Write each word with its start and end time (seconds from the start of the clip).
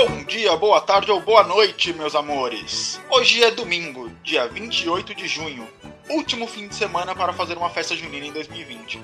Bom 0.00 0.22
dia, 0.22 0.56
boa 0.56 0.80
tarde 0.80 1.10
ou 1.10 1.20
boa 1.20 1.42
noite, 1.42 1.92
meus 1.92 2.14
amores. 2.14 3.00
Hoje 3.10 3.42
é 3.42 3.50
domingo, 3.50 4.08
dia 4.22 4.46
28 4.46 5.12
de 5.12 5.26
junho, 5.26 5.66
último 6.08 6.46
fim 6.46 6.68
de 6.68 6.76
semana 6.76 7.16
para 7.16 7.32
fazer 7.32 7.58
uma 7.58 7.68
festa 7.68 7.96
junina 7.96 8.24
em 8.24 8.32
2020. 8.32 9.02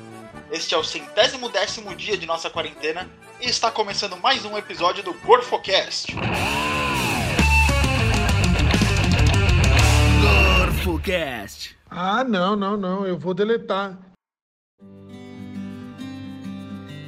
Este 0.53 0.73
é 0.73 0.79
o 0.79 0.85
centésimo 0.85 1.49
décimo 1.49 1.97
dia 1.97 2.17
de 2.17 2.27
nossa 2.27 2.49
quarentena 2.49 3.11
e 3.41 3.47
está 3.47 3.73
começando 3.73 4.17
mais 4.19 4.45
um 4.45 4.57
episódio 4.57 5.03
do 5.03 5.13
Gorfocast. 5.15 6.15
Gorfocast. 10.23 11.77
Ah, 11.91 12.23
não, 12.23 12.55
não, 12.55 12.77
não, 12.77 13.05
eu 13.05 13.19
vou 13.19 13.35
deletar. 13.35 13.99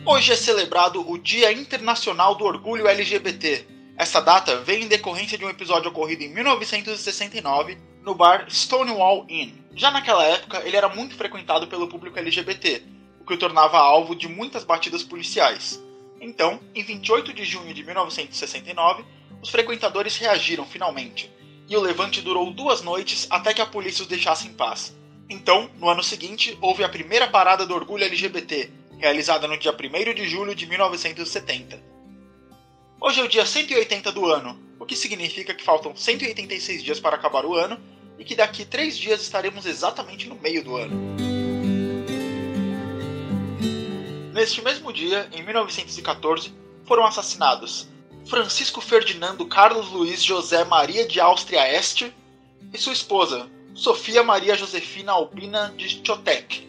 Hoje 0.04 0.32
é 0.32 0.36
celebrado 0.36 1.08
o 1.08 1.16
Dia 1.16 1.52
Internacional 1.52 2.34
do 2.34 2.44
Orgulho 2.44 2.88
LGBT. 2.88 3.75
Essa 3.98 4.20
data 4.20 4.60
vem 4.60 4.82
em 4.82 4.88
decorrência 4.88 5.38
de 5.38 5.44
um 5.44 5.48
episódio 5.48 5.88
ocorrido 5.88 6.22
em 6.22 6.28
1969 6.28 7.78
no 8.02 8.14
bar 8.14 8.46
Stonewall 8.50 9.24
Inn. 9.26 9.52
Já 9.74 9.90
naquela 9.90 10.22
época, 10.22 10.62
ele 10.66 10.76
era 10.76 10.88
muito 10.88 11.14
frequentado 11.14 11.66
pelo 11.66 11.88
público 11.88 12.18
LGBT, 12.18 12.82
o 13.20 13.24
que 13.24 13.32
o 13.32 13.38
tornava 13.38 13.78
alvo 13.78 14.14
de 14.14 14.28
muitas 14.28 14.64
batidas 14.64 15.02
policiais. 15.02 15.82
Então, 16.20 16.60
em 16.74 16.82
28 16.82 17.32
de 17.32 17.44
junho 17.46 17.72
de 17.72 17.82
1969, 17.82 19.02
os 19.42 19.48
frequentadores 19.48 20.18
reagiram 20.18 20.66
finalmente, 20.66 21.32
e 21.66 21.74
o 21.74 21.80
levante 21.80 22.20
durou 22.20 22.52
duas 22.52 22.82
noites 22.82 23.26
até 23.30 23.54
que 23.54 23.62
a 23.62 23.66
polícia 23.66 24.02
os 24.02 24.08
deixasse 24.08 24.46
em 24.46 24.52
paz. 24.52 24.94
Então, 25.28 25.70
no 25.78 25.88
ano 25.88 26.02
seguinte, 26.02 26.56
houve 26.60 26.84
a 26.84 26.88
primeira 26.88 27.28
parada 27.28 27.64
do 27.64 27.74
orgulho 27.74 28.04
LGBT, 28.04 28.70
realizada 28.98 29.48
no 29.48 29.58
dia 29.58 29.72
1 29.72 30.14
de 30.14 30.28
julho 30.28 30.54
de 30.54 30.66
1970. 30.66 31.95
Hoje 32.98 33.20
é 33.20 33.24
o 33.24 33.28
dia 33.28 33.44
180 33.44 34.10
do 34.10 34.24
ano, 34.24 34.58
o 34.80 34.86
que 34.86 34.96
significa 34.96 35.52
que 35.52 35.62
faltam 35.62 35.94
186 35.94 36.82
dias 36.82 36.98
para 36.98 37.14
acabar 37.14 37.44
o 37.44 37.54
ano 37.54 37.78
e 38.18 38.24
que 38.24 38.34
daqui 38.34 38.64
3 38.64 38.96
dias 38.96 39.20
estaremos 39.20 39.66
exatamente 39.66 40.26
no 40.26 40.34
meio 40.36 40.64
do 40.64 40.76
ano. 40.76 40.96
Neste 44.32 44.62
mesmo 44.62 44.92
dia, 44.94 45.28
em 45.34 45.42
1914, 45.42 46.52
foram 46.86 47.04
assassinados 47.04 47.86
Francisco 48.26 48.80
Ferdinando 48.80 49.46
Carlos 49.46 49.90
Luiz 49.90 50.24
José 50.24 50.64
Maria 50.64 51.06
de 51.06 51.20
Áustria 51.20 51.70
Este 51.70 52.12
e 52.72 52.78
sua 52.78 52.94
esposa, 52.94 53.46
Sofia 53.74 54.22
Maria 54.22 54.56
Josefina 54.56 55.12
Albina 55.12 55.72
de 55.76 56.00
Chotek. 56.02 56.66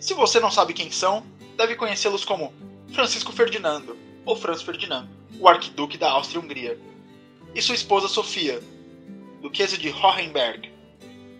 Se 0.00 0.12
você 0.12 0.40
não 0.40 0.50
sabe 0.50 0.74
quem 0.74 0.90
são, 0.90 1.24
deve 1.56 1.76
conhecê-los 1.76 2.24
como 2.24 2.52
Francisco 2.92 3.32
Ferdinando, 3.32 3.96
ou 4.24 4.36
Franz 4.36 4.60
Ferdinando, 4.60 5.15
o 5.38 5.48
arquiduque 5.48 5.98
da 5.98 6.10
Áustria-Hungria, 6.10 6.78
e 7.54 7.62
sua 7.62 7.74
esposa 7.74 8.08
Sofia, 8.08 8.62
duquesa 9.40 9.78
de 9.78 9.90
Hohenberg. 9.90 10.72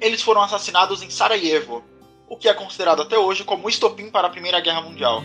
Eles 0.00 0.22
foram 0.22 0.42
assassinados 0.42 1.02
em 1.02 1.10
Sarajevo, 1.10 1.84
o 2.28 2.36
que 2.36 2.48
é 2.48 2.54
considerado 2.54 3.02
até 3.02 3.18
hoje 3.18 3.44
como 3.44 3.68
estopim 3.68 4.10
para 4.10 4.26
a 4.26 4.30
Primeira 4.30 4.60
Guerra 4.60 4.80
Mundial. 4.80 5.22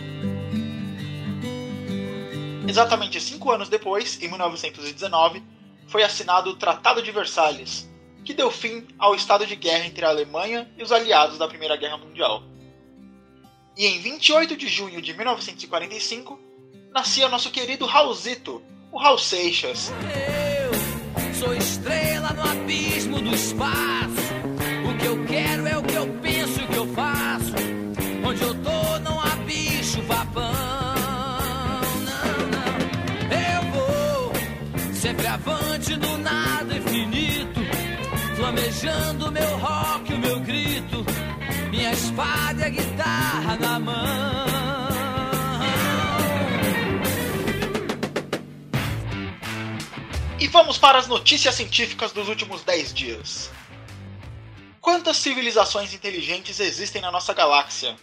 Exatamente 2.66 3.20
cinco 3.20 3.50
anos 3.50 3.68
depois, 3.68 4.20
em 4.22 4.28
1919, 4.28 5.42
foi 5.86 6.02
assinado 6.02 6.50
o 6.50 6.56
Tratado 6.56 7.02
de 7.02 7.10
Versalhes, 7.10 7.90
que 8.24 8.32
deu 8.32 8.50
fim 8.50 8.86
ao 8.98 9.14
estado 9.14 9.46
de 9.46 9.56
guerra 9.56 9.86
entre 9.86 10.04
a 10.04 10.08
Alemanha 10.08 10.70
e 10.78 10.82
os 10.82 10.92
aliados 10.92 11.38
da 11.38 11.48
Primeira 11.48 11.76
Guerra 11.76 11.98
Mundial. 11.98 12.42
E 13.76 13.86
em 13.86 14.00
28 14.00 14.56
de 14.56 14.68
junho 14.68 15.02
de 15.02 15.12
1945, 15.12 16.38
nascia 16.92 17.28
nosso 17.28 17.50
querido 17.50 17.86
Raulzito, 17.86 18.62
o 18.90 18.98
Raul 18.98 19.18
Seixas. 19.18 19.90
Eu 19.90 21.34
sou 21.34 21.54
estrela 21.54 22.30
no 22.30 22.42
abismo 22.42 23.20
do 23.20 23.34
espaço. 23.34 24.22
O 24.88 24.98
que 24.98 25.06
eu 25.06 25.24
quero 25.24 25.66
é 25.66 25.76
o 25.76 25.82
que 25.82 25.94
eu 25.94 26.06
penso 26.20 26.60
e 26.60 26.64
o 26.64 26.68
que 26.68 26.76
eu 26.76 26.94
faço. 26.94 27.54
Onde 28.24 28.42
eu 28.42 28.54
tô 28.56 28.98
não 29.00 29.18
há 29.20 29.36
bicho 29.46 30.02
papão. 30.02 30.52
Não, 32.04 32.36
não. 32.52 33.38
Eu 33.38 33.62
vou 33.72 34.32
sempre 34.94 35.26
avante 35.26 35.96
no 35.96 36.18
nada 36.18 36.76
infinito. 36.76 37.60
Flamejando 38.36 39.32
meu 39.32 39.58
rock, 39.58 40.12
o 40.12 40.18
meu 40.18 40.40
grito. 40.40 41.04
Minha 41.70 41.92
espada 41.92 42.60
e 42.60 42.64
a 42.64 42.68
guitarra 42.68 43.56
na 43.56 43.78
mão. 43.78 44.51
Vamos 50.52 50.76
para 50.76 50.98
as 50.98 51.08
notícias 51.08 51.54
científicas 51.54 52.12
dos 52.12 52.28
últimos 52.28 52.62
10 52.62 52.92
dias. 52.92 53.50
Quantas 54.82 55.16
civilizações 55.16 55.94
inteligentes 55.94 56.60
existem 56.60 57.00
na 57.00 57.10
nossa 57.10 57.32
galáxia? 57.32 57.96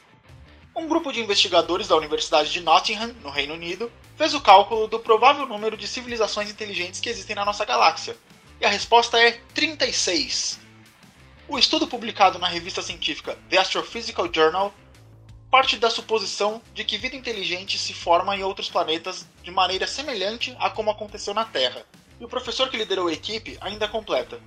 Um 0.76 0.88
grupo 0.88 1.12
de 1.12 1.20
investigadores 1.20 1.88
da 1.88 1.96
Universidade 1.96 2.52
de 2.52 2.60
Nottingham, 2.62 3.14
no 3.22 3.30
Reino 3.30 3.54
Unido, 3.54 3.92
fez 4.18 4.34
o 4.34 4.42
cálculo 4.42 4.88
do 4.88 5.00
provável 5.00 5.46
número 5.46 5.78
de 5.78 5.88
civilizações 5.88 6.50
inteligentes 6.50 7.00
que 7.00 7.08
existem 7.08 7.36
na 7.36 7.46
nossa 7.46 7.64
galáxia. 7.66 8.18
E 8.60 8.66
a 8.66 8.70
resposta 8.70 9.20
é 9.22 9.34
36. 9.54 10.60
O 11.48 11.60
estudo 11.60 11.86
publicado 11.86 12.40
na 12.40 12.48
revista 12.48 12.81
científica 12.81 13.38
The 13.48 13.60
Astrophysical 13.60 14.28
Journal 14.34 14.74
parte 15.52 15.78
da 15.78 15.92
suposição 15.92 16.64
de 16.74 16.84
que 16.84 16.98
vida 16.98 17.16
inteligente 17.16 17.78
se 17.78 17.94
forma 17.94 18.36
em 18.36 18.44
outros 18.44 18.72
planetas 18.72 19.28
de 19.44 19.52
maneira 19.52 19.86
semelhante 19.86 20.56
a 20.60 20.68
como 20.72 20.90
aconteceu 20.90 21.36
na 21.36 21.46
Terra. 21.46 21.86
E 22.19 22.25
o 22.25 22.28
professor 22.28 22.69
que 22.69 22.78
liderou 22.78 23.07
a 23.07 23.13
equipe 23.13 23.57
ainda 23.62 23.88
completa. 23.88 24.41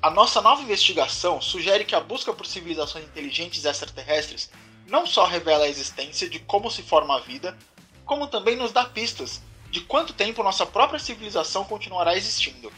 A 0.00 0.10
nossa 0.10 0.40
nova 0.40 0.62
investigação 0.62 1.40
sugere 1.40 1.84
que 1.84 1.94
a 1.94 2.00
busca 2.00 2.32
por 2.32 2.46
civilizações 2.46 3.04
inteligentes 3.04 3.64
extraterrestres 3.64 4.50
não 4.86 5.06
só 5.06 5.26
revela 5.26 5.64
a 5.64 5.68
existência 5.68 6.28
de 6.28 6.38
como 6.40 6.70
se 6.70 6.82
forma 6.82 7.16
a 7.16 7.20
vida, 7.20 7.56
como 8.04 8.26
também 8.26 8.56
nos 8.56 8.72
dá 8.72 8.84
pistas 8.84 9.42
de 9.70 9.80
quanto 9.80 10.12
tempo 10.12 10.42
nossa 10.42 10.66
própria 10.66 10.98
civilização 10.98 11.64
continuará 11.64 12.16
existindo. 12.16 12.72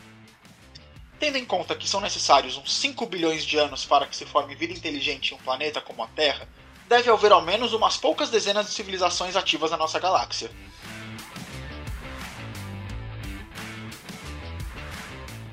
Tendo 1.19 1.39
em 1.39 1.45
conta 1.45 1.75
que 1.75 1.89
são 1.89 2.01
necessários 2.01 2.57
uns 2.57 2.73
5 2.75 3.07
bilhões 3.07 3.45
de 3.45 3.57
anos 3.57 3.85
para 3.85 4.07
que 4.07 4.17
se 4.17 4.27
forme 4.27 4.55
vida 4.55 4.73
inteligente 4.73 5.33
em 5.33 5.37
um 5.37 5.41
planeta 5.41 5.81
como 5.81 6.03
a 6.03 6.09
Terra, 6.09 6.49
deve 6.89 7.11
haver 7.11 7.33
ao 7.33 7.41
menos 7.41 7.73
umas 7.73 7.97
poucas 7.97 8.31
dezenas 8.31 8.67
de 8.67 8.73
civilizações 8.73 9.37
ativas 9.37 9.71
na 9.71 9.77
nossa 9.77 9.99
galáxia. 9.99 10.51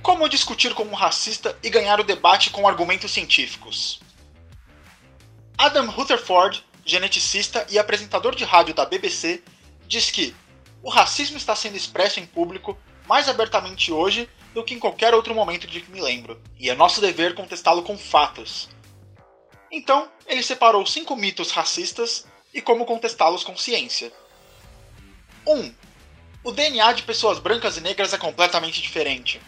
Como 0.01 0.28
discutir 0.28 0.73
com 0.73 0.84
um 0.84 0.95
racista 0.95 1.56
e 1.62 1.69
ganhar 1.69 2.00
o 2.00 2.03
debate 2.03 2.50
com 2.50 2.67
argumentos 2.67 3.12
científicos? 3.12 4.00
Adam 5.56 5.91
Rutherford, 5.91 6.66
geneticista 6.84 7.67
e 7.69 7.78
apresentador 7.78 8.35
de 8.35 8.44
rádio 8.44 8.73
da 8.73 8.84
BBC, 8.84 9.44
diz 9.88 10.09
que 10.09 10.35
o 10.81 10.89
racismo 10.89 11.38
está 11.38 11.56
sendo 11.56 11.78
expresso 11.78 12.19
em 12.19 12.25
público 12.25 12.75
mais 13.07 13.29
abertamente 13.29 13.91
hoje 13.91 14.28
do 14.56 14.63
que 14.63 14.73
em 14.73 14.79
qualquer 14.79 15.13
outro 15.13 15.35
momento 15.35 15.67
de 15.67 15.81
que 15.81 15.91
me 15.91 16.01
lembro, 16.01 16.41
e 16.59 16.69
é 16.69 16.73
nosso 16.73 17.00
dever 17.00 17.35
contestá-lo 17.35 17.83
com 17.83 17.95
fatos. 17.95 18.69
Então, 19.72 20.12
ele 20.25 20.41
separou 20.41 20.83
cinco 20.83 21.16
mitos 21.16 21.51
racistas 21.51 22.25
e 22.51 22.59
como 22.59 22.85
contestá-los 22.85 23.44
com 23.44 23.56
ciência. 23.56 24.12
1. 25.45 25.53
Um, 25.53 25.75
o 26.44 26.51
DNA 26.51 26.91
de 26.94 27.03
pessoas 27.03 27.38
brancas 27.38 27.78
e 27.78 27.81
negras 27.81 28.13
é 28.13 28.18
completamente 28.18 28.81
diferente. 28.81 29.39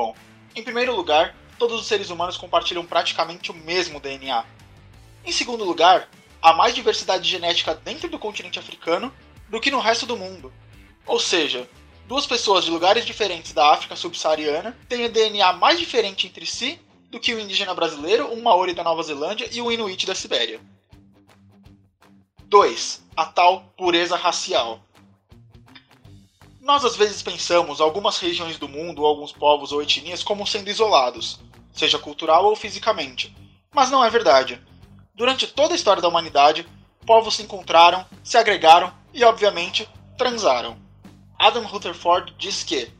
Bom, 0.00 0.16
em 0.56 0.62
primeiro 0.62 0.96
lugar, 0.96 1.36
todos 1.58 1.78
os 1.78 1.86
seres 1.86 2.08
humanos 2.08 2.38
compartilham 2.38 2.86
praticamente 2.86 3.50
o 3.50 3.54
mesmo 3.54 4.00
DNA. 4.00 4.46
Em 5.26 5.30
segundo 5.30 5.62
lugar, 5.62 6.08
há 6.40 6.54
mais 6.54 6.74
diversidade 6.74 7.28
genética 7.28 7.74
dentro 7.74 8.08
do 8.08 8.18
continente 8.18 8.58
africano 8.58 9.12
do 9.50 9.60
que 9.60 9.70
no 9.70 9.78
resto 9.78 10.06
do 10.06 10.16
mundo. 10.16 10.50
Ou 11.04 11.20
seja, 11.20 11.68
duas 12.06 12.26
pessoas 12.26 12.64
de 12.64 12.70
lugares 12.70 13.04
diferentes 13.04 13.52
da 13.52 13.74
África 13.74 13.94
subsaariana 13.94 14.74
têm 14.88 15.04
o 15.04 15.12
DNA 15.12 15.52
mais 15.52 15.78
diferente 15.78 16.26
entre 16.26 16.46
si 16.46 16.80
do 17.10 17.20
que 17.20 17.34
o 17.34 17.38
indígena 17.38 17.74
brasileiro, 17.74 18.32
um 18.32 18.40
maori 18.40 18.72
da 18.72 18.82
Nova 18.82 19.02
Zelândia 19.02 19.50
e 19.52 19.60
o 19.60 19.70
inuit 19.70 20.06
da 20.06 20.14
Sibéria. 20.14 20.62
2. 22.46 23.04
A 23.14 23.26
tal 23.26 23.70
pureza 23.76 24.16
racial. 24.16 24.82
Nós 26.60 26.84
às 26.84 26.94
vezes 26.94 27.22
pensamos 27.22 27.80
algumas 27.80 28.18
regiões 28.18 28.58
do 28.58 28.68
mundo, 28.68 29.06
alguns 29.06 29.32
povos 29.32 29.72
ou 29.72 29.80
etnias 29.80 30.22
como 30.22 30.46
sendo 30.46 30.68
isolados, 30.68 31.40
seja 31.72 31.98
cultural 31.98 32.44
ou 32.44 32.54
fisicamente. 32.54 33.34
Mas 33.72 33.90
não 33.90 34.04
é 34.04 34.10
verdade. 34.10 34.60
Durante 35.14 35.46
toda 35.46 35.72
a 35.72 35.76
história 35.76 36.02
da 36.02 36.08
humanidade, 36.08 36.68
povos 37.06 37.36
se 37.36 37.42
encontraram, 37.42 38.04
se 38.22 38.36
agregaram 38.36 38.92
e, 39.14 39.24
obviamente, 39.24 39.88
transaram. 40.18 40.76
Adam 41.38 41.64
Rutherford 41.64 42.34
diz 42.36 42.62
que 42.62 42.90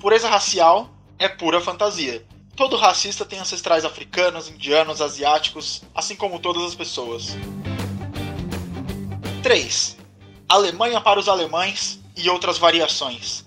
pureza 0.00 0.28
racial 0.28 0.88
é 1.18 1.28
pura 1.28 1.60
fantasia. 1.60 2.24
Todo 2.54 2.76
racista 2.76 3.24
tem 3.24 3.40
ancestrais 3.40 3.84
africanos, 3.84 4.48
indianos, 4.48 5.00
asiáticos, 5.00 5.82
assim 5.92 6.14
como 6.14 6.38
todas 6.38 6.62
as 6.62 6.74
pessoas. 6.76 7.36
3. 9.42 9.96
Alemanha 10.48 11.00
para 11.00 11.18
os 11.18 11.28
alemães 11.28 11.99
e 12.22 12.28
outras 12.28 12.58
variações. 12.58 13.44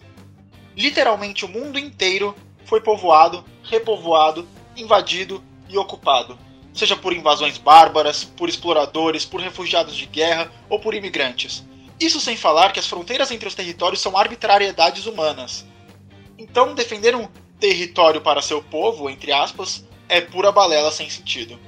literalmente 0.75 1.45
o 1.45 1.47
mundo 1.47 1.77
inteiro 1.77 2.35
foi 2.65 2.81
povoado, 2.81 3.45
repovoado, 3.63 4.47
invadido 4.75 5.43
e 5.69 5.77
ocupado, 5.77 6.37
seja 6.73 6.95
por 6.95 7.13
invasões 7.13 7.57
bárbaras, 7.57 8.23
por 8.23 8.49
exploradores, 8.49 9.25
por 9.25 9.39
refugiados 9.39 9.95
de 9.95 10.07
guerra 10.07 10.51
ou 10.67 10.79
por 10.79 10.95
imigrantes. 10.95 11.63
Isso 11.99 12.19
sem 12.19 12.35
falar 12.35 12.73
que 12.73 12.79
as 12.79 12.87
fronteiras 12.87 13.31
entre 13.31 13.47
os 13.47 13.55
territórios 13.55 14.01
são 14.01 14.17
arbitrariedades 14.17 15.05
humanas. 15.05 15.65
Então, 16.37 16.73
defender 16.73 17.15
um 17.15 17.27
território 17.59 18.19
para 18.19 18.41
seu 18.41 18.61
povo, 18.61 19.09
entre 19.09 19.31
aspas, 19.31 19.85
é 20.09 20.19
pura 20.19 20.51
balela 20.51 20.91
sem 20.91 21.09
sentido. 21.09 21.59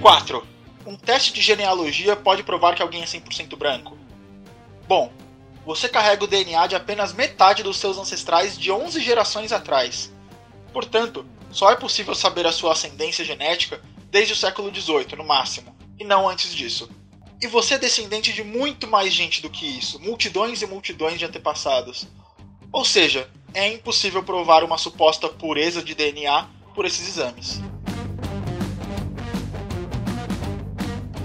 4. 0.00 0.46
Um 0.90 0.96
teste 0.96 1.32
de 1.32 1.40
genealogia 1.40 2.16
pode 2.16 2.42
provar 2.42 2.74
que 2.74 2.82
alguém 2.82 3.00
é 3.00 3.04
100% 3.04 3.56
branco? 3.56 3.96
Bom, 4.88 5.12
você 5.64 5.88
carrega 5.88 6.24
o 6.24 6.26
DNA 6.26 6.66
de 6.66 6.74
apenas 6.74 7.12
metade 7.12 7.62
dos 7.62 7.76
seus 7.76 7.96
ancestrais 7.96 8.58
de 8.58 8.72
11 8.72 9.00
gerações 9.00 9.52
atrás. 9.52 10.12
Portanto, 10.72 11.24
só 11.52 11.70
é 11.70 11.76
possível 11.76 12.12
saber 12.12 12.44
a 12.44 12.50
sua 12.50 12.72
ascendência 12.72 13.24
genética 13.24 13.80
desde 14.10 14.32
o 14.32 14.36
século 14.36 14.74
XVIII, 14.74 15.14
no 15.16 15.22
máximo, 15.22 15.76
e 15.96 16.02
não 16.02 16.28
antes 16.28 16.52
disso. 16.52 16.90
E 17.40 17.46
você 17.46 17.74
é 17.74 17.78
descendente 17.78 18.32
de 18.32 18.42
muito 18.42 18.88
mais 18.88 19.14
gente 19.14 19.40
do 19.40 19.48
que 19.48 19.64
isso, 19.64 20.00
multidões 20.00 20.60
e 20.60 20.66
multidões 20.66 21.20
de 21.20 21.24
antepassados. 21.24 22.08
Ou 22.72 22.84
seja, 22.84 23.30
é 23.54 23.72
impossível 23.72 24.24
provar 24.24 24.64
uma 24.64 24.76
suposta 24.76 25.28
pureza 25.28 25.84
de 25.84 25.94
DNA 25.94 26.48
por 26.74 26.84
esses 26.84 27.06
exames. 27.06 27.60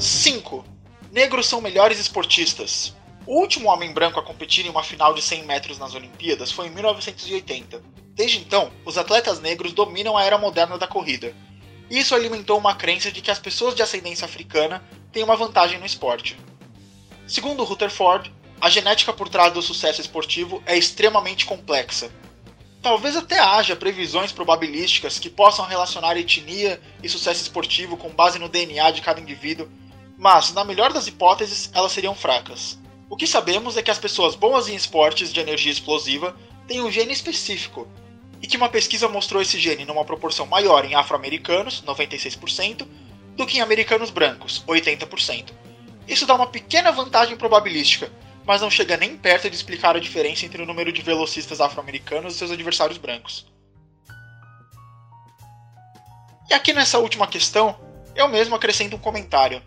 5. 0.06 0.64
Negros 1.12 1.48
são 1.48 1.62
melhores 1.62 2.00
esportistas. 2.00 2.96
O 3.26 3.40
último 3.40 3.70
homem 3.70 3.92
branco 3.92 4.20
a 4.20 4.24
competir 4.24 4.66
em 4.66 4.70
uma 4.70 4.84
final 4.84 5.14
de 5.14 5.22
100 5.22 5.46
metros 5.46 5.80
nas 5.80 5.96
Olimpíadas 5.96 6.52
foi 6.52 6.68
em 6.68 6.70
1980. 6.70 7.82
Desde 8.14 8.38
então, 8.38 8.72
os 8.86 8.98
atletas 8.98 9.40
negros 9.40 9.74
dominam 9.74 10.16
a 10.16 10.24
era 10.24 10.38
moderna 10.38 10.78
da 10.78 10.88
corrida. 10.88 11.36
Isso 11.90 12.14
alimentou 12.14 12.58
uma 12.58 12.76
crença 12.76 13.12
de 13.12 13.20
que 13.22 13.32
as 13.32 13.40
pessoas 13.40 13.74
de 13.74 13.82
ascendência 13.82 14.26
africana 14.26 14.84
têm 15.12 15.24
uma 15.24 15.36
vantagem 15.36 15.80
no 15.80 15.86
esporte. 15.86 16.38
Segundo 17.28 17.64
Rutherford, 17.64 18.32
a 18.62 18.70
genética 18.70 19.12
por 19.12 19.28
trás 19.28 19.52
do 19.54 19.62
sucesso 19.62 20.02
esportivo 20.02 20.62
é 20.66 20.78
extremamente 20.78 21.46
complexa. 21.46 22.12
Talvez 22.82 23.16
até 23.16 23.40
haja 23.40 23.76
previsões 23.76 24.32
probabilísticas 24.32 25.18
que 25.18 25.32
possam 25.32 25.66
relacionar 25.66 26.16
etnia 26.16 26.80
e 27.02 27.10
sucesso 27.10 27.42
esportivo 27.42 27.98
com 27.98 28.10
base 28.10 28.38
no 28.38 28.48
DNA 28.48 28.92
de 28.92 29.02
cada 29.02 29.20
indivíduo, 29.20 29.68
mas, 30.18 30.54
na 30.54 30.64
melhor 30.64 30.94
das 30.94 31.08
hipóteses, 31.08 31.70
elas 31.74 31.92
seriam 31.92 32.16
fracas. 32.16 32.80
O 33.10 33.16
que 33.16 33.28
sabemos 33.28 33.78
é 33.78 33.82
que 33.82 33.92
as 33.92 34.00
pessoas 34.00 34.36
boas 34.36 34.68
em 34.68 34.76
esportes 34.76 35.32
de 35.32 35.40
energia 35.40 35.72
explosiva 35.72 36.36
têm 36.68 36.82
um 36.82 36.92
gene 36.92 37.14
específico, 37.14 37.88
e 38.42 38.48
que 38.48 38.58
uma 38.58 38.70
pesquisa 38.70 39.08
mostrou 39.08 39.42
esse 39.42 39.60
gene 39.60 39.86
numa 39.86 40.06
proporção 40.06 40.46
maior 40.46 40.86
em 40.86 40.96
afro-americanos, 40.96 41.84
96%, 41.84 42.88
do 43.36 43.46
que 43.46 43.58
em 43.58 43.62
americanos 43.62 44.10
brancos, 44.10 44.64
80%. 44.68 45.52
Isso 46.08 46.26
dá 46.26 46.36
uma 46.36 46.48
pequena 46.48 46.92
vantagem 46.92 47.36
probabilística, 47.36 48.12
mas 48.46 48.62
não 48.62 48.70
chega 48.70 48.96
nem 48.98 49.18
perto 49.18 49.50
de 49.50 49.56
explicar 49.56 49.96
a 49.96 50.00
diferença 50.00 50.46
entre 50.46 50.62
o 50.62 50.66
número 50.66 50.92
de 50.92 51.02
velocistas 51.02 51.60
afro-americanos 51.60 52.36
e 52.36 52.38
seus 52.38 52.52
adversários 52.52 52.98
brancos. 52.98 53.48
E 56.50 56.54
aqui 56.54 56.72
nessa 56.72 57.00
última 57.00 57.26
questão, 57.26 57.76
eu 58.16 58.28
mesmo 58.28 58.56
acrescento 58.56 58.96
um 58.96 59.00
comentário. 59.00 59.62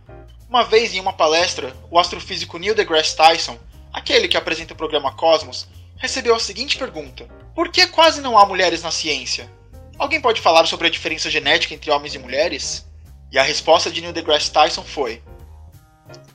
Uma 0.49 0.65
vez 0.65 0.95
em 0.95 1.01
uma 1.01 1.13
palestra, 1.13 1.77
o 1.91 1.99
astrofísico 1.99 2.59
Neil 2.59 2.75
deGrasse 2.75 3.15
Tyson, 3.15 3.59
aquele 3.93 4.27
que 4.27 4.37
apresenta 4.37 4.73
o 4.73 4.77
programa 4.77 5.15
Cosmos, 5.15 5.69
recebeu 5.99 6.35
a 6.35 6.41
seguinte 6.41 6.79
pergunta: 6.79 7.29
Por 7.55 7.69
que 7.71 7.87
quase 7.89 8.23
não 8.23 8.39
há 8.39 8.47
mulheres 8.47 8.83
na 8.83 8.91
ciência? 8.91 9.53
Alguém 9.99 10.23
pode 10.23 10.41
falar 10.41 10.65
sobre 10.65 10.87
a 10.87 10.91
diferença 10.91 11.29
genética 11.29 11.75
entre 11.75 11.91
homens 11.91 12.15
e 12.15 12.19
mulheres? 12.19 12.87
E 13.31 13.39
a 13.39 13.43
resposta 13.43 13.91
de 13.91 14.01
Neil 14.01 14.15
deGrasse 14.15 14.51
Tyson 14.51 14.83
foi: 14.83 15.23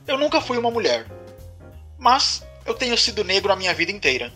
Eu 0.06 0.16
nunca 0.16 0.40
fui 0.40 0.58
uma 0.58 0.70
mulher, 0.70 1.06
mas 1.98 2.46
eu 2.64 2.74
tenho 2.74 2.96
sido 2.96 3.24
negro 3.24 3.52
a 3.52 3.56
minha 3.56 3.74
vida 3.74 3.90
inteira. 3.90 4.32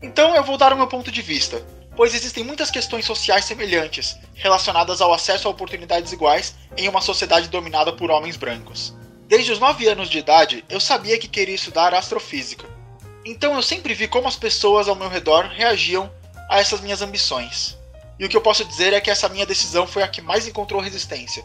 Então 0.00 0.36
eu 0.36 0.44
vou 0.44 0.56
dar 0.56 0.72
o 0.72 0.76
meu 0.76 0.86
ponto 0.86 1.10
de 1.10 1.20
vista, 1.20 1.60
pois 1.96 2.14
existem 2.14 2.44
muitas 2.44 2.70
questões 2.70 3.06
sociais 3.06 3.44
semelhantes 3.44 4.16
relacionadas 4.34 5.00
ao 5.00 5.12
acesso 5.12 5.48
a 5.48 5.50
oportunidades 5.50 6.12
iguais 6.12 6.54
em 6.76 6.88
uma 6.88 7.00
sociedade 7.00 7.48
dominada 7.48 7.92
por 7.92 8.08
homens 8.08 8.36
brancos. 8.36 8.99
Desde 9.30 9.50
os 9.52 9.58
9 9.58 9.88
anos 9.88 10.10
de 10.10 10.18
idade, 10.18 10.62
eu 10.68 10.78
sabia 10.78 11.18
que 11.18 11.26
queria 11.26 11.54
estudar 11.54 11.94
astrofísica 11.94 12.68
então 13.24 13.54
eu 13.54 13.62
sempre 13.62 13.92
vi 13.92 14.08
como 14.08 14.28
as 14.28 14.36
pessoas 14.36 14.88
ao 14.88 14.96
meu 14.96 15.08
redor 15.08 15.46
reagiam 15.46 16.10
a 16.48 16.58
essas 16.58 16.80
minhas 16.80 17.02
ambições. 17.02 17.76
E 18.18 18.24
o 18.24 18.28
que 18.28 18.36
eu 18.36 18.40
posso 18.40 18.64
dizer 18.64 18.92
é 18.92 19.00
que 19.00 19.10
essa 19.10 19.28
minha 19.28 19.46
decisão 19.46 19.86
foi 19.86 20.02
a 20.02 20.08
que 20.08 20.22
mais 20.22 20.46
encontrou 20.46 20.80
resistência. 20.80 21.44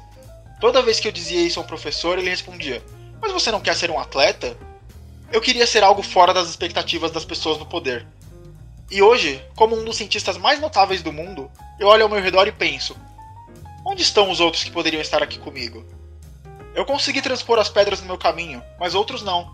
Toda 0.59 0.81
vez 0.81 0.99
que 0.99 1.07
eu 1.07 1.11
dizia 1.11 1.41
isso 1.41 1.59
a 1.59 1.63
um 1.63 1.67
professor, 1.67 2.17
ele 2.17 2.29
respondia: 2.29 2.83
Mas 3.21 3.31
você 3.31 3.51
não 3.51 3.59
quer 3.59 3.75
ser 3.75 3.91
um 3.91 3.99
atleta? 3.99 4.57
Eu 5.31 5.41
queria 5.41 5.67
ser 5.67 5.83
algo 5.83 6.01
fora 6.01 6.33
das 6.33 6.49
expectativas 6.49 7.11
das 7.11 7.25
pessoas 7.25 7.57
no 7.57 7.65
poder. 7.65 8.05
E 8.89 9.01
hoje, 9.01 9.43
como 9.55 9.77
um 9.77 9.83
dos 9.83 9.97
cientistas 9.97 10.37
mais 10.37 10.59
notáveis 10.59 11.01
do 11.01 11.11
mundo, 11.11 11.51
eu 11.79 11.87
olho 11.87 12.03
ao 12.03 12.09
meu 12.09 12.21
redor 12.21 12.47
e 12.47 12.51
penso: 12.53 12.95
onde 13.85 14.01
estão 14.01 14.31
os 14.31 14.39
outros 14.39 14.63
que 14.63 14.71
poderiam 14.71 15.01
estar 15.01 15.21
aqui 15.21 15.39
comigo? 15.39 15.85
Eu 16.75 16.85
consegui 16.85 17.21
transpor 17.21 17.57
as 17.57 17.69
pedras 17.69 18.01
no 18.01 18.07
meu 18.07 18.17
caminho, 18.17 18.61
mas 18.77 18.93
outros 18.93 19.23
não. 19.23 19.53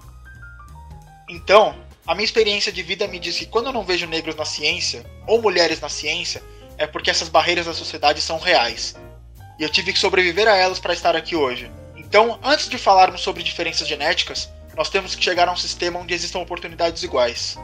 Então, 1.29 1.75
a 2.05 2.15
minha 2.15 2.25
experiência 2.25 2.71
de 2.71 2.81
vida 2.81 3.07
me 3.07 3.19
diz 3.19 3.37
que 3.37 3.45
quando 3.45 3.67
eu 3.67 3.73
não 3.73 3.83
vejo 3.83 4.07
negros 4.07 4.35
na 4.35 4.43
ciência, 4.43 5.05
ou 5.27 5.39
mulheres 5.39 5.79
na 5.79 5.87
ciência, 5.87 6.41
é 6.79 6.87
porque 6.87 7.11
essas 7.11 7.29
barreiras 7.29 7.67
da 7.67 7.75
sociedade 7.75 8.19
são 8.21 8.39
reais. 8.39 8.95
E 9.59 9.63
eu 9.63 9.69
tive 9.69 9.93
que 9.93 9.99
sobreviver 9.99 10.47
a 10.47 10.57
elas 10.57 10.79
para 10.79 10.93
estar 10.93 11.15
aqui 11.15 11.35
hoje. 11.35 11.71
Então, 11.95 12.39
antes 12.43 12.67
de 12.67 12.79
falarmos 12.79 13.21
sobre 13.21 13.43
diferenças 13.43 13.87
genéticas, 13.87 14.49
nós 14.75 14.89
temos 14.89 15.13
que 15.13 15.23
chegar 15.23 15.47
a 15.47 15.51
um 15.51 15.55
sistema 15.55 15.99
onde 15.99 16.15
existam 16.15 16.39
oportunidades 16.39 17.03
iguais. 17.03 17.55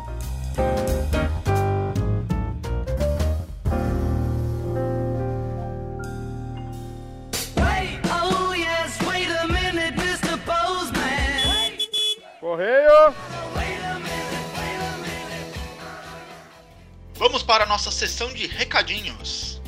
Nossa 17.78 17.92
sessão 17.92 18.34
de 18.34 18.48
recadinhos. 18.48 19.62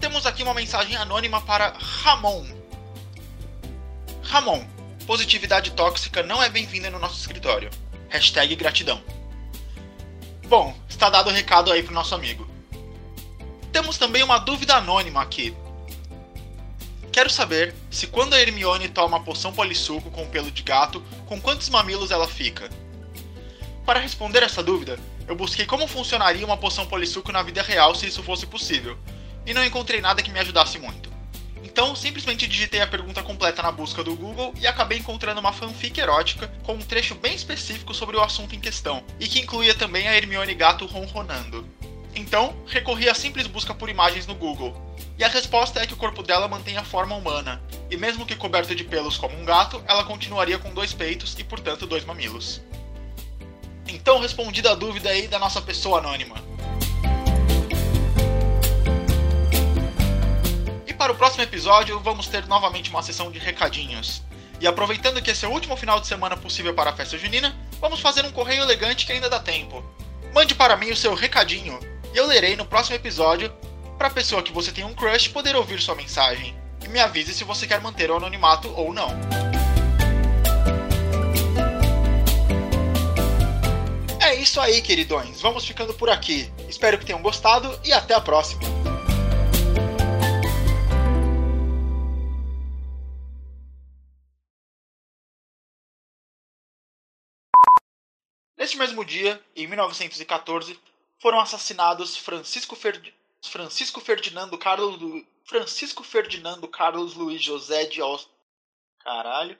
Temos 0.00 0.24
aqui 0.24 0.42
uma 0.42 0.54
mensagem 0.54 0.96
anônima 0.96 1.42
para 1.42 1.74
Ramon. 1.78 2.42
Ramon, 4.22 4.66
positividade 5.06 5.72
tóxica 5.72 6.22
não 6.22 6.42
é 6.42 6.48
bem-vinda 6.48 6.90
no 6.90 6.98
nosso 6.98 7.20
escritório. 7.20 7.68
Hashtag 8.08 8.56
gratidão. 8.56 8.98
Bom, 10.46 10.74
está 10.88 11.10
dado 11.10 11.28
o 11.28 11.32
recado 11.34 11.70
aí 11.70 11.82
pro 11.82 11.92
nosso 11.92 12.14
amigo. 12.14 12.48
Temos 13.70 13.98
também 13.98 14.22
uma 14.22 14.38
dúvida 14.38 14.76
anônima 14.76 15.20
aqui. 15.20 15.54
Quero 17.12 17.28
saber 17.28 17.74
se 17.90 18.06
quando 18.06 18.32
a 18.32 18.40
Hermione 18.40 18.88
toma 18.88 19.18
a 19.18 19.20
poção 19.20 19.52
polissuco 19.52 20.10
com 20.10 20.26
pelo 20.28 20.50
de 20.50 20.62
gato, 20.62 21.02
com 21.26 21.38
quantos 21.38 21.68
mamilos 21.68 22.10
ela 22.10 22.26
fica? 22.26 22.70
Para 23.84 24.00
responder 24.00 24.42
essa 24.42 24.62
dúvida, 24.62 24.98
eu 25.26 25.34
busquei 25.34 25.64
como 25.64 25.88
funcionaria 25.88 26.44
uma 26.44 26.56
poção 26.56 26.86
polissuco 26.86 27.32
na 27.32 27.42
vida 27.42 27.62
real 27.62 27.94
se 27.94 28.06
isso 28.06 28.22
fosse 28.22 28.46
possível, 28.46 28.98
e 29.46 29.54
não 29.54 29.64
encontrei 29.64 30.00
nada 30.00 30.22
que 30.22 30.30
me 30.30 30.38
ajudasse 30.38 30.78
muito. 30.78 31.12
Então, 31.62 31.96
simplesmente 31.96 32.46
digitei 32.46 32.80
a 32.80 32.86
pergunta 32.86 33.22
completa 33.22 33.62
na 33.62 33.72
busca 33.72 34.04
do 34.04 34.14
Google 34.14 34.54
e 34.60 34.66
acabei 34.66 34.98
encontrando 34.98 35.40
uma 35.40 35.52
fanfic 35.52 35.98
erótica 35.98 36.46
com 36.62 36.74
um 36.74 36.78
trecho 36.78 37.14
bem 37.14 37.34
específico 37.34 37.92
sobre 37.92 38.16
o 38.16 38.22
assunto 38.22 38.54
em 38.54 38.60
questão, 38.60 39.02
e 39.18 39.26
que 39.26 39.40
incluía 39.40 39.74
também 39.74 40.06
a 40.06 40.16
Hermione 40.16 40.54
gato 40.54 40.86
ronronando. 40.86 41.66
Então, 42.14 42.54
recorri 42.66 43.08
à 43.08 43.14
simples 43.14 43.46
busca 43.46 43.74
por 43.74 43.88
imagens 43.88 44.26
no 44.26 44.34
Google, 44.34 44.80
e 45.18 45.24
a 45.24 45.28
resposta 45.28 45.80
é 45.80 45.86
que 45.86 45.94
o 45.94 45.96
corpo 45.96 46.22
dela 46.22 46.46
mantém 46.46 46.76
a 46.76 46.84
forma 46.84 47.16
humana, 47.16 47.60
e 47.90 47.96
mesmo 47.96 48.26
que 48.26 48.36
coberto 48.36 48.74
de 48.74 48.84
pelos 48.84 49.16
como 49.16 49.36
um 49.36 49.44
gato, 49.44 49.82
ela 49.88 50.04
continuaria 50.04 50.58
com 50.58 50.72
dois 50.72 50.92
peitos 50.92 51.34
e, 51.38 51.42
portanto, 51.42 51.86
dois 51.86 52.04
mamilos. 52.04 52.60
Então, 53.94 54.18
respondida 54.18 54.72
a 54.72 54.74
dúvida 54.74 55.08
aí 55.08 55.28
da 55.28 55.38
nossa 55.38 55.62
pessoa 55.62 55.98
anônima. 55.98 56.34
E 60.84 60.92
para 60.92 61.12
o 61.12 61.14
próximo 61.14 61.44
episódio, 61.44 62.00
vamos 62.00 62.26
ter 62.26 62.44
novamente 62.48 62.90
uma 62.90 63.04
sessão 63.04 63.30
de 63.30 63.38
recadinhos. 63.38 64.20
E 64.60 64.66
aproveitando 64.66 65.22
que 65.22 65.30
esse 65.30 65.44
é 65.44 65.48
o 65.48 65.52
último 65.52 65.76
final 65.76 66.00
de 66.00 66.08
semana 66.08 66.36
possível 66.36 66.74
para 66.74 66.90
a 66.90 66.92
festa 66.92 67.16
junina, 67.16 67.56
vamos 67.80 68.00
fazer 68.00 68.24
um 68.24 68.32
correio 68.32 68.62
elegante 68.62 69.06
que 69.06 69.12
ainda 69.12 69.30
dá 69.30 69.38
tempo. 69.38 69.84
Mande 70.34 70.56
para 70.56 70.76
mim 70.76 70.90
o 70.90 70.96
seu 70.96 71.14
recadinho 71.14 71.78
e 72.12 72.16
eu 72.16 72.26
lerei 72.26 72.56
no 72.56 72.66
próximo 72.66 72.96
episódio 72.96 73.52
para 73.96 74.08
a 74.08 74.10
pessoa 74.10 74.42
que 74.42 74.52
você 74.52 74.72
tem 74.72 74.84
um 74.84 74.92
crush 74.92 75.28
poder 75.28 75.54
ouvir 75.54 75.80
sua 75.80 75.94
mensagem. 75.94 76.56
E 76.84 76.88
me 76.88 76.98
avise 76.98 77.32
se 77.32 77.44
você 77.44 77.64
quer 77.64 77.80
manter 77.80 78.10
o 78.10 78.16
anonimato 78.16 78.68
ou 78.74 78.92
não. 78.92 79.08
Isso 84.44 84.60
aí, 84.60 84.82
queridões. 84.82 85.40
Vamos 85.40 85.64
ficando 85.64 85.94
por 85.94 86.10
aqui. 86.10 86.52
Espero 86.68 86.98
que 86.98 87.06
tenham 87.06 87.22
gostado 87.22 87.80
e 87.82 87.92
até 87.92 88.12
a 88.14 88.20
próxima. 88.20 88.60
Neste 98.56 98.76
mesmo 98.76 99.02
dia, 99.02 99.42
em 99.56 99.66
1914, 99.66 100.78
foram 101.18 101.40
assassinados 101.40 102.16
Francisco. 102.16 102.76
Francisco 103.42 104.00
Ferdinando 104.00 104.58
Carlos 104.58 105.00
Lu... 105.00 105.26
Francisco 105.44 106.04
Ferdinando 106.04 106.68
Carlos 106.68 107.14
Luiz 107.14 107.42
José 107.42 107.86
de 107.86 108.02
Aust... 108.02 108.28
Caralho. 109.02 109.58